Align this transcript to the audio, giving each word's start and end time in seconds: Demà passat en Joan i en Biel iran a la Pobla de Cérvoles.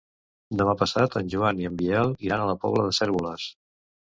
Demà 0.61 0.73
passat 0.79 1.17
en 1.19 1.29
Joan 1.33 1.61
i 1.65 1.69
en 1.71 1.75
Biel 1.83 2.15
iran 2.29 2.47
a 2.47 2.49
la 2.53 2.57
Pobla 2.65 2.89
de 2.89 2.97
Cérvoles. 3.03 3.47